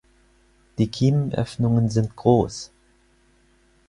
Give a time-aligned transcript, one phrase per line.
[0.79, 2.71] Die Kiemenöffnungen sind groß.